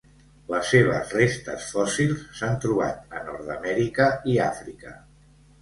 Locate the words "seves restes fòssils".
0.75-2.25